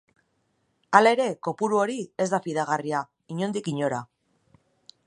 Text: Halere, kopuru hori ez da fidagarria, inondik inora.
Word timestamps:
Halere, 0.99 1.27
kopuru 1.49 1.79
hori 1.83 1.99
ez 2.25 2.27
da 2.33 2.41
fidagarria, 2.47 3.05
inondik 3.37 3.71
inora. 3.75 4.03